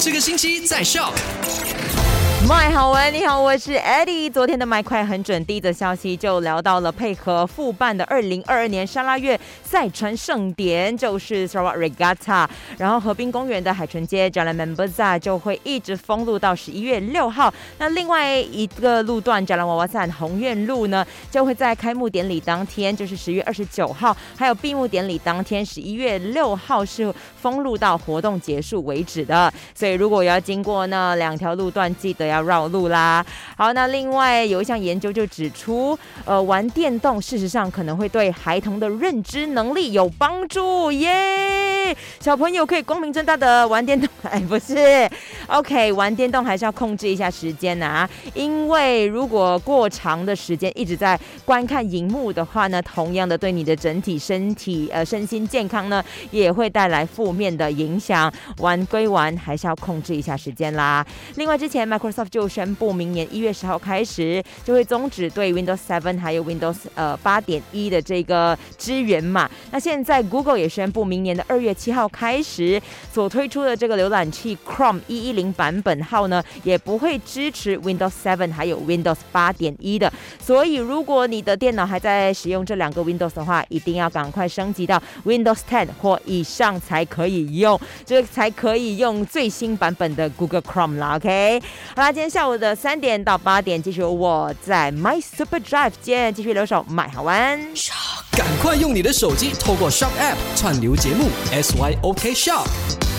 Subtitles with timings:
[0.00, 1.12] 这个星期在笑。
[2.50, 4.30] 麦好玩，你好，我是 Eddie。
[4.30, 12.48] 昨天的麦快很准，第一则消息就聊到了配合复办的二零二二年沙拉月赛船盛典，就是 Sarawak Regatta。
[12.76, 17.52] 然后河滨公园的海豚街 Jalan Membaza 就会一直封路到十一月六号。
[17.78, 29.52] 那另外一个路段 Jalan Wawasan 红苑路呢，就会在开幕典礼当天，就是十月二十九号，还有闭幕典礼当天十一月六号是封路到活动结束为止的。
[29.72, 32.30] 所以如果要经过那两条路段，记得。
[32.30, 33.24] 要绕路啦。
[33.56, 41.96] 好，那另外有一项研究就指出，呃，玩电动事实上可能会对孩童的认知能力有帮助耶。
[42.20, 45.08] 小朋友可以光明正大的玩电动， 哎，不是
[45.46, 58.30] ？OK，玩电动还是要控制一下时间呐，因为如果过长的时间一直在观看荧幕的话呢，同样的对你的整体身体呃身心健康呢也会带来负面的影响。
[58.58, 61.04] 玩归玩，还是要控制一下时间啦。
[61.36, 62.30] 另外，之前 Microsoft。
[62.30, 69.50] 就宣布明年一月十号开始就会终止对 Windows Seven 还有 Windows 呃八点一的这个支援嘛。
[69.72, 72.80] 那现在 Google 也宣布明年的二月七号开始
[73.12, 80.12] 所推出的这个浏览器 Chrome 一一零版本号呢，也不会支持 Windows Seven 还有 Windows 八点一的。
[80.40, 91.16] 所以如果你的电脑还在使用这两个 Windows 的话，一定要赶快升级到 Windows Ten 或以上才可以用，这才可以用最新版本的 Google Chrome 啦。
[91.16, 91.62] OK，
[91.96, 92.12] 好啦。
[92.12, 97.58] 今天下午的三点到八点，继续我在 My Super Drive 间继续留守买好玩。
[98.40, 103.09] 赶快用你的手机透过 Shop App 串流节目 SYOK Shop。